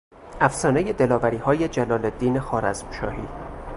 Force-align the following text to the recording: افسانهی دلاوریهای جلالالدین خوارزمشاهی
افسانهی 0.41 0.93
دلاوریهای 0.93 1.67
جلالالدین 1.67 2.39
خوارزمشاهی 2.39 3.27